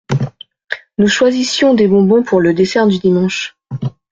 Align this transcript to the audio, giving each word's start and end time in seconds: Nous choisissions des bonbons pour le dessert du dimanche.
Nous 0.97 1.07
choisissions 1.07 1.75
des 1.75 1.87
bonbons 1.87 2.23
pour 2.23 2.41
le 2.41 2.55
dessert 2.55 2.87
du 2.87 2.97
dimanche. 2.97 3.55